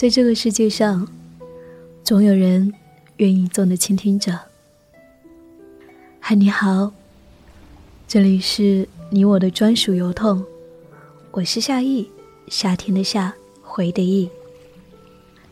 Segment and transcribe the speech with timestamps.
[0.00, 1.06] 在这个世界上，
[2.02, 2.72] 总有人
[3.18, 4.32] 愿意做你的倾听者。
[6.18, 6.94] 嗨，你好，
[8.08, 10.42] 这里是你我的专属邮筒，
[11.32, 12.08] 我是夏意，
[12.48, 14.30] 夏天的夏，回的意。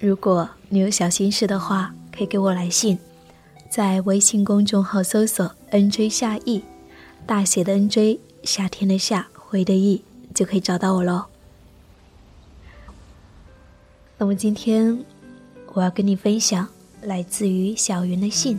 [0.00, 2.99] 如果你有小心事的话，可以给我来信，
[3.69, 6.63] 在微信公众号搜索 “nj 夏意”，
[7.29, 10.03] 大写的 “nj”，夏天的夏，回的意，
[10.35, 11.27] 就可以找到我喽。
[14.21, 14.99] 那么今天，
[15.75, 16.67] 我要跟你分享
[17.03, 18.58] 来自于小云的信。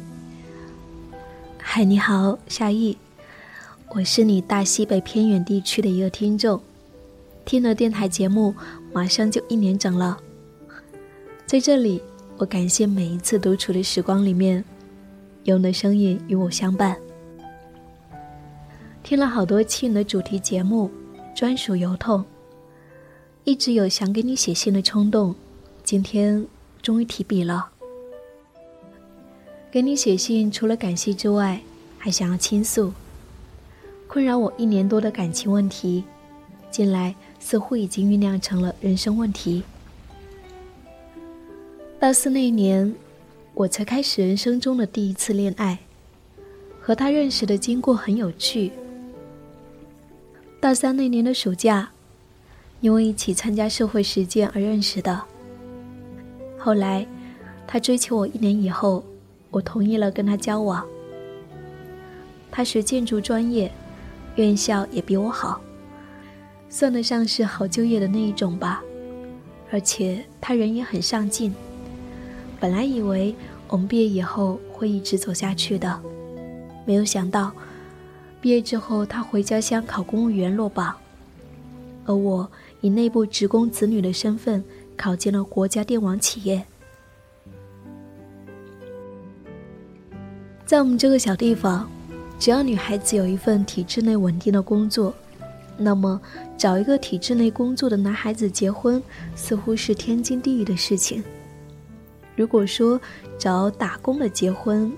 [1.58, 2.96] 嗨，你好，夏意，
[3.90, 6.62] 我是你大西北偏远地区的一个听众，
[7.44, 8.56] 听了电台节目，
[8.94, 10.18] 马上就一年整了。
[11.46, 12.02] 在这里，
[12.38, 14.64] 我感谢每一次独处的时光里面，
[15.44, 16.96] 有你的声音与我相伴。
[19.04, 20.90] 听了好多期你的主题节目，
[21.36, 22.24] 专属邮筒，
[23.44, 25.36] 一直有想给你写信的冲动。
[25.90, 26.46] 今天
[26.84, 27.72] 终于提笔了，
[29.72, 31.60] 给你写信，除了感谢之外，
[31.98, 32.94] 还想要倾诉。
[34.08, 36.04] 困扰我一年多的感情问题，
[36.70, 39.64] 近来似乎已经酝酿成了人生问题。
[42.00, 42.94] 大四那年，
[43.56, 45.80] 我才开始人生中的第一次恋爱，
[46.80, 48.72] 和他认识的经过很有趣。
[50.60, 51.90] 大三那年的暑假，
[52.80, 55.26] 因为一起参加社会实践而认识的。
[56.62, 57.08] 后来，
[57.66, 59.02] 他追求我一年以后，
[59.50, 60.86] 我同意了跟他交往。
[62.52, 63.72] 他学建筑专业，
[64.36, 65.62] 院校也比我好，
[66.68, 68.84] 算得上是好就业的那一种吧。
[69.72, 71.54] 而且他人也很上进。
[72.60, 73.34] 本来以为
[73.70, 75.98] 我们毕业以后会一直走下去的，
[76.86, 77.54] 没有想到，
[78.42, 80.94] 毕业之后他回家乡考公务员落榜，
[82.06, 82.50] 而我
[82.82, 84.62] 以内部职工子女的身份。
[85.00, 86.62] 考进了国家电网企业。
[90.66, 91.90] 在我们这个小地方，
[92.38, 95.16] 只要女孩子有一份体制内稳定的工作，
[95.78, 96.20] 那么
[96.58, 99.02] 找一个体制内工作的男孩子结婚，
[99.36, 101.24] 似乎是天经地义的事情。
[102.36, 103.00] 如果说
[103.38, 104.92] 找打工的结婚，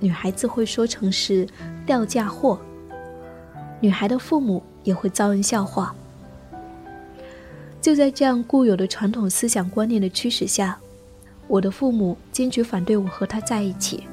[0.00, 1.46] 女孩子会说成是
[1.84, 2.58] 掉价货，
[3.78, 5.94] 女孩的父母也会遭人笑话。
[7.84, 10.80] 就在这样固有的传统思想观念的驱使下，
[11.46, 14.04] 我的父母坚决反对我和他在一起。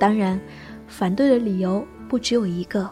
[0.00, 0.40] 当然，
[0.88, 2.90] 反对的理由不只有一个。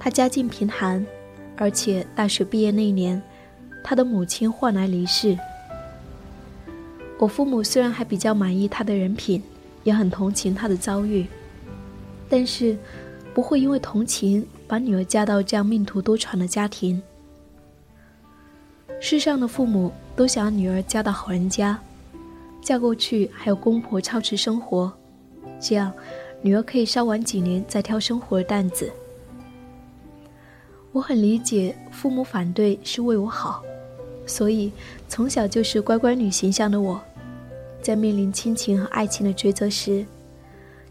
[0.00, 1.04] 他家境贫寒，
[1.54, 3.22] 而且大学毕业那年，
[3.82, 5.38] 他的母亲患癌离世。
[7.18, 9.42] 我父母虽然还比较满意他的人品，
[9.82, 11.26] 也很同情他的遭遇，
[12.30, 12.74] 但是
[13.34, 17.02] 不会因为同情把女儿嫁到这样命途多舛的家庭。
[19.06, 21.78] 世上的父母都想女儿嫁到好人家，
[22.62, 24.90] 嫁过去还有公婆操持生活，
[25.60, 25.92] 这样
[26.40, 28.90] 女儿可以稍晚几年再挑生活的担子。
[30.90, 33.62] 我很理解父母反对是为我好，
[34.24, 34.72] 所以
[35.06, 36.98] 从小就是乖乖女形象的我，
[37.82, 40.06] 在面临亲情和爱情的抉择时，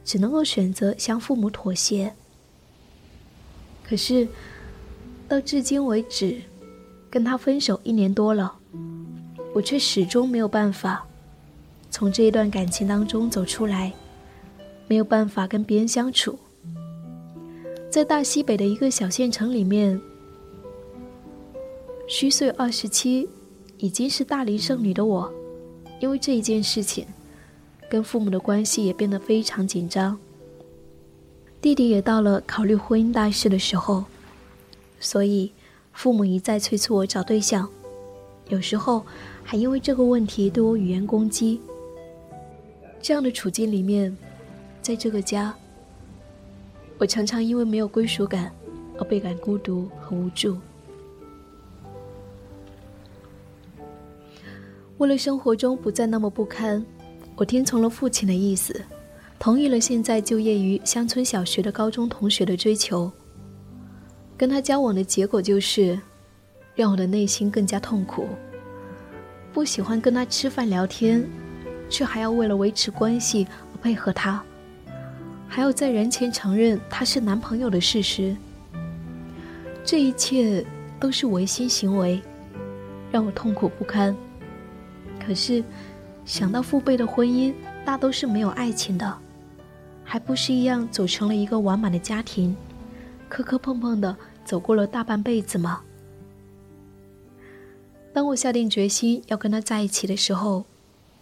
[0.06, 2.14] 只能够选择向父母妥协。
[3.84, 4.28] 可是
[5.28, 6.40] 到至今为止。
[7.14, 8.52] 跟他分手一年多了，
[9.54, 11.06] 我却始终没有办法
[11.92, 13.94] 从这一段感情当中走出来，
[14.88, 16.40] 没有办法跟别人相处。
[17.92, 20.02] 在大西北的一个小县城里面，
[22.08, 23.30] 虚岁二十七，
[23.78, 25.32] 已经是大龄剩女的我，
[26.00, 27.06] 因为这一件事情，
[27.88, 30.18] 跟父母的关系也变得非常紧张。
[31.62, 34.04] 弟弟也到了考虑婚姻大事的时候，
[35.00, 35.52] 所以。
[35.94, 37.70] 父母一再催促我找对象，
[38.50, 39.06] 有时候
[39.44, 41.62] 还因为这个问题对我语言攻击。
[43.02, 44.16] 这样的处境里面，
[44.82, 45.56] 在这个家，
[46.98, 48.52] 我常常因为没有归属感
[48.98, 50.58] 而倍感孤独和无助。
[54.98, 56.86] 为了生活中不再那么不堪，
[57.36, 58.84] 我听从了父亲的意思，
[59.38, 63.12] 同意了现在就业于乡村小学的高中同学的追求。
[64.38, 66.00] 跟他交往的结果就是，
[66.76, 68.28] 让我的内心更加痛苦。
[69.54, 71.24] 不喜欢跟他吃饭聊天，
[71.90, 74.44] 却还要为了维持关系而配合他，
[75.48, 78.36] 还要在人前承认他是男朋友的事实。
[79.86, 80.66] 这一切
[81.00, 82.20] 都是违心行为，
[83.12, 84.16] 让我痛苦不堪。
[85.24, 85.64] 可是，
[86.26, 87.54] 想到父辈的婚姻
[87.86, 89.18] 大都是没有爱情的，
[90.04, 92.56] 还不是一样组成了一个完满的家庭，
[93.34, 94.16] 磕磕碰碰的。
[94.46, 95.82] 走过了大半辈子吗？
[98.14, 100.66] 当我下定决心要跟他在一起的时候，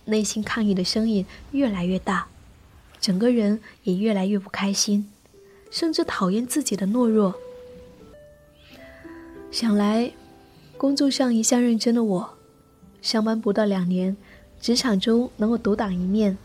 [0.06, 2.28] 内心抗议的声音越来越大，
[3.00, 5.10] 整个人也越来越不开心，
[5.70, 7.36] 甚至讨厌自己的懦弱。
[9.52, 10.12] 想来，
[10.78, 12.34] 工作上一向认真的我，
[13.04, 14.18] 上班不到两年，
[14.60, 16.36] 职场中能够独当一面，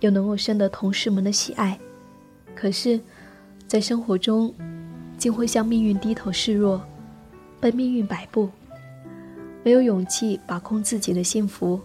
[0.00, 1.78] 又能够深得同事们的喜爱，
[2.56, 3.00] 可是，
[3.68, 4.52] 在生活中，
[5.24, 6.78] 竟会向命运低头示弱，
[7.58, 8.50] 被命运摆布。
[9.62, 11.80] 没有勇气把控自己的幸福，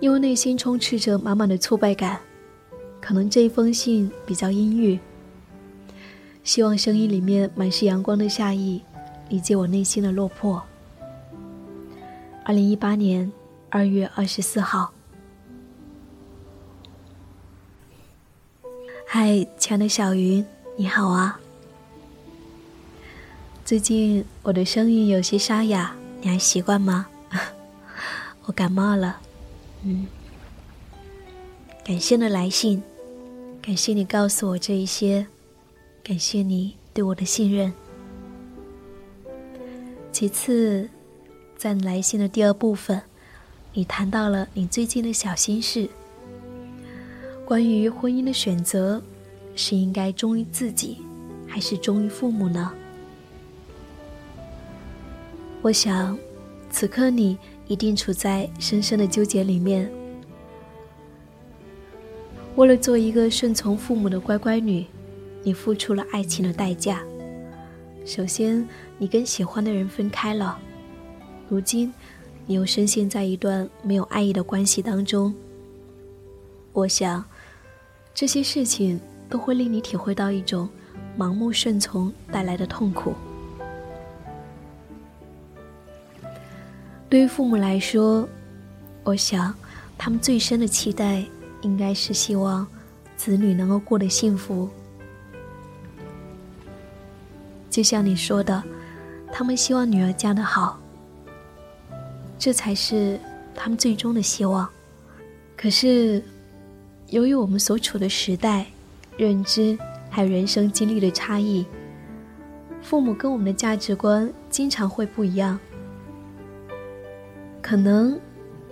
[0.00, 2.20] 因为内心充斥着满满的挫败感。
[3.00, 5.00] 可能这一封信比较阴郁，
[6.42, 8.82] 希望声音里面满是阳光的夏意，
[9.30, 10.62] 理解我内心的落魄。
[12.44, 13.32] 二零一八年
[13.70, 14.92] 二月二十四号，
[19.06, 20.44] 嗨，亲爱的小云，
[20.76, 21.38] 你好啊。
[23.64, 27.06] 最近我的声音有些沙哑，你还习惯吗？
[28.46, 29.20] 我感冒了，
[29.84, 30.06] 嗯。
[31.84, 32.82] 感谢的来信，
[33.62, 35.24] 感谢你告诉我这一些，
[36.02, 37.72] 感谢你对我的信任。
[40.10, 40.88] 其次，
[41.56, 43.00] 在来信的第二部分，
[43.74, 45.88] 你谈到了你最近的小心事，
[47.44, 49.00] 关于婚姻的选择，
[49.54, 50.98] 是应该忠于自己，
[51.46, 52.72] 还是忠于父母呢？
[55.62, 56.18] 我想，
[56.70, 59.90] 此刻你一定处在深深的纠结里面。
[62.56, 64.86] 为了做一个顺从父母的乖乖女，
[65.42, 67.02] 你付出了爱情的代价。
[68.04, 68.68] 首先，
[68.98, 70.58] 你跟喜欢的人分开了；
[71.48, 71.92] 如今，
[72.46, 75.34] 你又深陷在一段没有爱意的关系当中。
[76.72, 77.24] 我想，
[78.14, 80.68] 这些事情都会令你体会到一种
[81.18, 83.14] 盲目顺从带来的痛苦。
[87.08, 88.28] 对于父母来说，
[89.04, 89.54] 我想，
[89.96, 91.24] 他们最深的期待
[91.62, 92.66] 应该是希望
[93.16, 94.68] 子女能够过得幸福。
[97.70, 98.62] 就像你说的，
[99.32, 100.80] 他们希望女儿嫁得好，
[102.38, 103.18] 这才是
[103.54, 104.68] 他们最终的希望。
[105.56, 106.22] 可是，
[107.10, 108.66] 由于我们所处的时代、
[109.16, 109.78] 认知
[110.10, 111.64] 还有人生经历的差异，
[112.82, 115.58] 父母跟我们的价值观经常会不一样。
[117.62, 118.18] 可能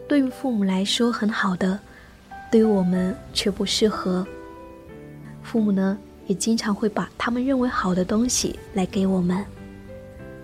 [0.08, 1.78] 对于父母来说很好的，
[2.50, 4.26] 对于我们却不适合。
[5.42, 5.96] 父母呢，
[6.26, 9.44] 也经常会把他们认为好的东西来给我们，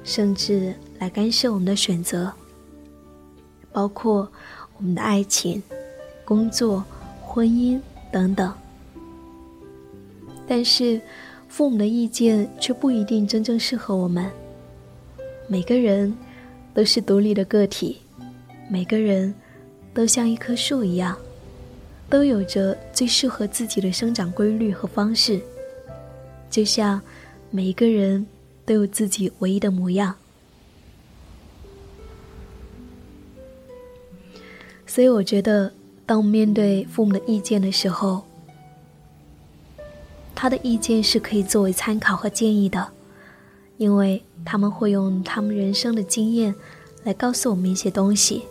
[0.02, 2.32] 甚至来干涉我们的选择，
[3.72, 4.28] 包括
[4.76, 5.62] 我们的爱情、
[6.24, 6.84] 工作、
[7.20, 7.80] 婚姻
[8.10, 8.52] 等等。
[10.48, 10.98] 但是，
[11.46, 14.30] 父母的意见却不一定真正适合我们。
[15.46, 16.12] 每个人
[16.72, 17.98] 都是独立的个体。
[18.70, 19.34] 每个人
[19.94, 21.16] 都像一棵树一样，
[22.10, 25.40] 都有着最适合自己的生长规律和方式。
[26.50, 27.00] 就像
[27.50, 28.26] 每一个人
[28.64, 30.14] 都有自己唯一的模样。
[34.86, 35.72] 所以，我觉得，
[36.04, 38.24] 当面对父母的意见的时候，
[40.40, 42.92] 他的意见是可以作为参考和建议的，
[43.76, 46.54] 因为他们会用他们人生的经验
[47.02, 48.44] 来告诉我们一些东西。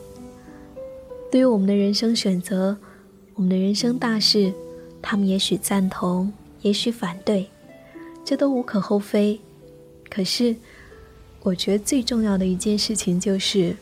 [1.32, 2.76] 对于我们的人生选择，
[3.36, 4.52] 我们的人生大事，
[5.02, 7.50] 他们也许赞同，也许反对，
[8.26, 9.40] 这都无可厚非。
[10.10, 10.58] 可是，
[11.42, 13.74] 我觉得最重要的一件事情就是，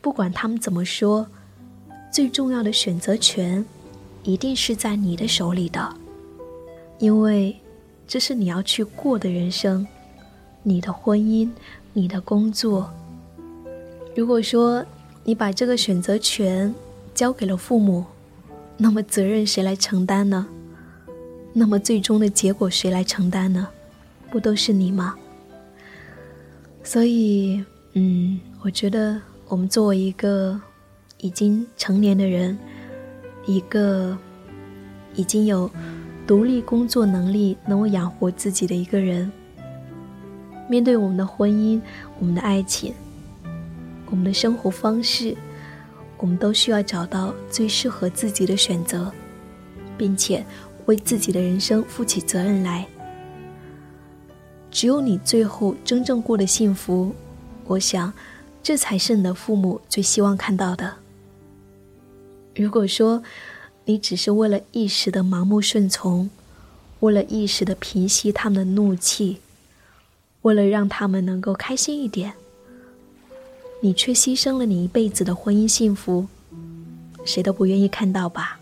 [0.00, 1.26] 不管他们怎么说，
[2.10, 3.62] 最重要的选择权，
[4.22, 5.94] 一定是在你的手里的，
[6.98, 7.56] 因为
[8.06, 9.86] 这是你要去过的人生，
[10.62, 11.48] 你的婚姻，
[11.92, 12.90] 你的工作。
[14.14, 14.84] 如果说，
[15.24, 16.74] 你把这个选择权
[17.14, 18.04] 交给了父母，
[18.76, 20.46] 那么责任谁来承担呢？
[21.52, 23.68] 那么最终的结果谁来承担呢？
[24.30, 25.14] 不都是你吗？
[26.82, 30.60] 所以，嗯，我觉得我们作为一个
[31.18, 32.56] 已经成年的人，
[33.46, 34.16] 一个
[35.14, 35.70] 已经有
[36.26, 39.30] 独立工作能力、能够养活自己的一个人，
[40.68, 41.80] 面对我们的婚姻、
[42.18, 42.92] 我们的爱情。
[44.10, 45.36] 我们的生活方式，
[46.16, 49.12] 我们都需要找到最适合自己的选择，
[49.96, 50.44] 并且
[50.86, 52.86] 为自己的人生负起责任来。
[54.70, 57.12] 只有你最后真正过得幸福，
[57.66, 58.12] 我想，
[58.62, 60.92] 这才是你的父母最希望看到的。
[62.54, 63.22] 如果说
[63.86, 66.28] 你只是为了一时的盲目顺从，
[67.00, 69.38] 为了一时的平息他们的怒气，
[70.42, 72.34] 为了让他们能够开心一点。
[73.80, 76.26] 你却牺牲了你一辈子的婚姻幸福，
[77.24, 78.58] 谁都不愿意看到吧？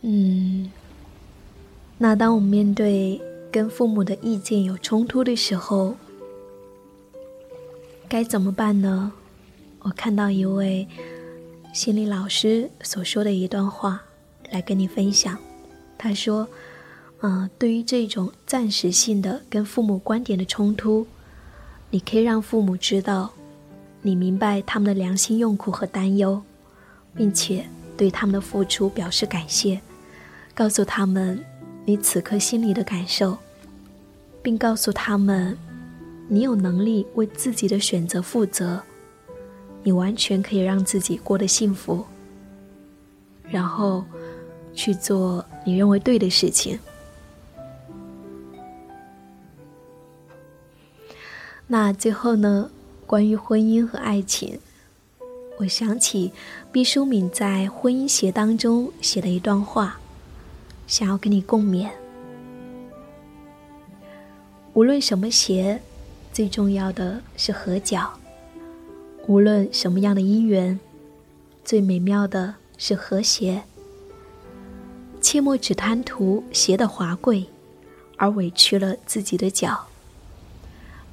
[0.00, 0.70] 嗯，
[1.98, 3.20] 那当我们面对
[3.52, 5.96] 跟父母的意见有冲突的时候，
[8.08, 9.12] 该怎么办呢？
[9.80, 10.86] 我看到一位
[11.76, 14.00] 心理老师所说的一段话，
[14.50, 15.38] 来跟你分享。
[15.98, 16.48] 他说
[17.20, 21.06] ：“嗯，对于这种暂时性的跟父母观点的冲突，
[21.90, 23.30] 你可以让父母知道，
[24.00, 26.40] 你明白他们的良心用苦和担忧，
[27.14, 29.78] 并且对他们的付出表示感谢，
[30.54, 31.44] 告诉他们
[31.84, 33.36] 你此刻心里的感受，
[34.42, 35.54] 并告诉他们，
[36.26, 38.82] 你有能力为自己的选择负责，
[39.86, 42.04] 你完全可以让自己过得幸福。
[43.48, 44.04] 然后。”
[44.76, 46.78] 去做你认为对的事情。
[51.66, 52.70] 那最后呢？
[53.06, 54.60] 关于婚姻和爱情，
[55.56, 56.30] 我想起
[56.70, 59.98] 毕淑敏在《婚姻鞋》当中写的一段话，
[60.86, 61.88] 想要跟你共勉。
[64.74, 65.80] 无论什么鞋，
[66.34, 68.20] 最重要的是合脚；
[69.26, 70.78] 无论什么样的姻缘，
[71.64, 73.62] 最美妙的是和谐。
[75.20, 77.44] 切莫只贪图鞋的华贵，
[78.16, 79.86] 而委屈了自己的脚。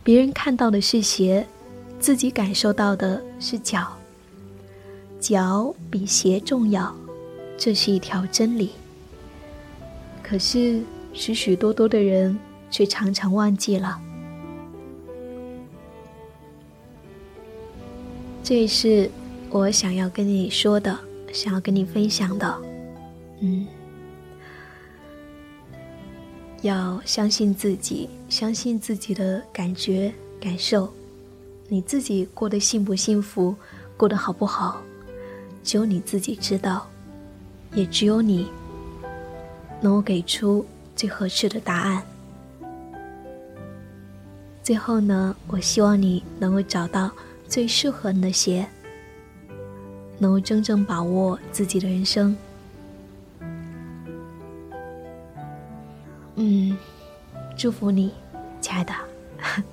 [0.03, 1.47] 别人看到的是鞋，
[1.99, 3.97] 自己感受到的是脚。
[5.19, 6.93] 脚比鞋重要，
[7.57, 8.73] 这是一条真理。
[10.21, 12.37] 可是许许多多的人
[12.69, 13.99] 却常常忘记了。
[18.43, 19.09] 这也是
[19.49, 20.99] 我想要跟你说的，
[21.31, 22.61] 想要跟你分享的。
[23.39, 23.65] 嗯。
[26.61, 30.91] 要相信自己，相信自己的感觉、感受，
[31.67, 33.55] 你自己过得幸不幸福，
[33.97, 34.81] 过得好不好，
[35.63, 36.87] 只有你自己知道，
[37.73, 38.47] 也只有你
[39.81, 42.01] 能够给出最合适的答案。
[44.61, 47.11] 最后呢，我希望你能够找到
[47.47, 48.67] 最适合你的鞋，
[50.17, 52.35] 能够真正把握自己的人生。
[56.35, 56.75] 嗯，
[57.55, 58.11] 祝福你，
[58.59, 58.91] 亲爱的。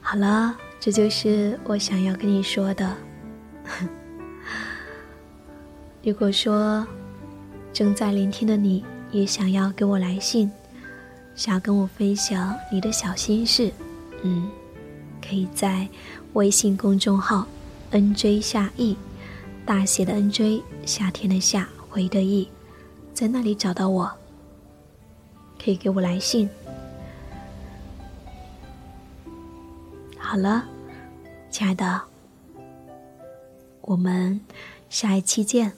[0.00, 2.94] 好了，这就是我想要跟你说的。
[6.04, 6.86] 如果说
[7.72, 10.52] 正在聆听的你也想要给我来信，
[11.34, 13.72] 想要跟我分享你的小心事，
[14.22, 14.50] 嗯，
[15.20, 15.88] 可以在
[16.32, 17.46] 微信公众号
[17.90, 18.96] “nj 夏意”
[19.64, 21.68] 大写的 “nj”，夏天的夏。
[21.94, 22.48] 回的意，
[23.12, 24.10] 在那里找到我，
[25.62, 26.50] 可以给我来信。
[30.18, 30.64] 好了，
[31.52, 32.02] 亲爱的，
[33.82, 34.40] 我们
[34.90, 35.72] 下一期见。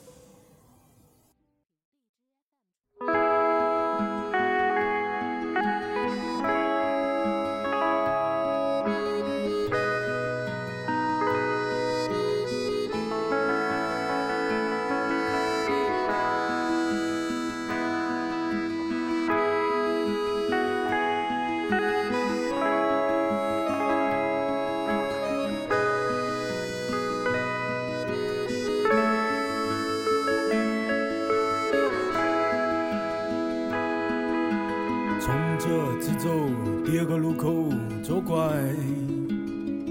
[36.85, 37.69] 第二个路口
[38.01, 38.35] 左拐，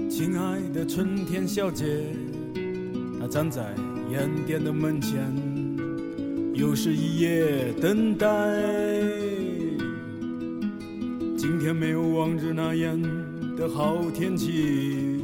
[0.09, 1.85] 亲爱的春天小姐，
[3.19, 3.75] 她站在
[4.11, 5.19] 烟店的门前，
[6.53, 8.27] 又是一夜等待。
[11.37, 12.99] 今天没有往日那样
[13.55, 15.21] 的好天气，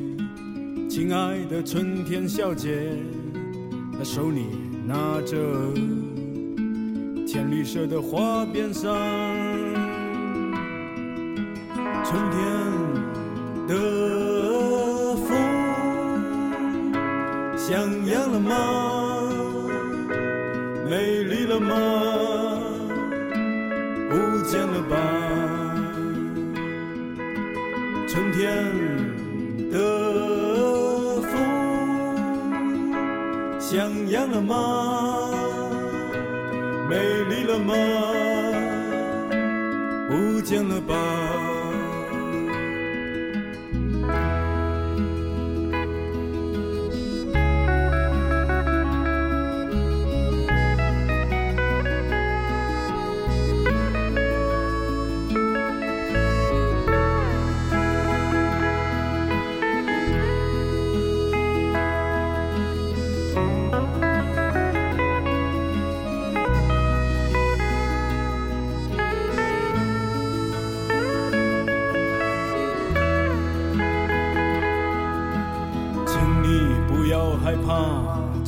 [0.88, 2.94] 亲爱的春天小姐，
[3.98, 4.46] 她手里
[4.86, 5.38] 拿着
[7.26, 9.63] 浅绿色的花边伞。
[12.06, 12.38] 春天
[13.68, 13.74] 的
[15.26, 15.28] 风
[17.58, 18.52] 像样了吗？
[20.90, 21.74] 美丽了吗？
[24.10, 24.98] 不见了吧？
[28.08, 28.44] 春天
[29.72, 29.78] 的
[31.22, 31.32] 风
[33.60, 35.32] 像样了吗？
[36.90, 36.98] 美
[37.30, 37.74] 丽了吗？
[40.10, 40.94] 不见了吧？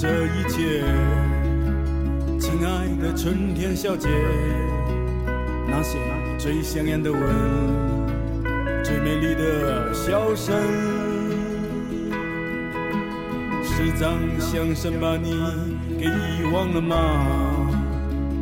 [0.05, 0.83] 这一切。
[2.39, 4.07] 亲爱的春天小姐，
[5.67, 5.97] 那些
[6.37, 7.19] 最香艳的吻，
[8.83, 10.55] 最美丽的笑声，
[13.63, 15.41] 是张相声把你
[15.97, 16.95] 给遗忘了吗？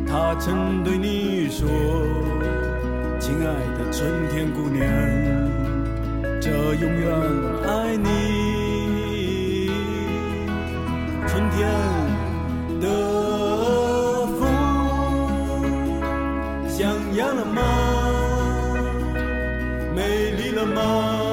[0.06, 1.66] 他曾对你说，
[3.18, 3.46] 亲爱
[3.78, 4.84] 的春天姑娘，
[6.42, 7.08] 这永远
[11.56, 11.60] 天
[12.80, 12.84] 的。
[16.68, 16.82] 想
[17.14, 17.62] 要了吗？
[19.94, 21.23] 美丽了吗？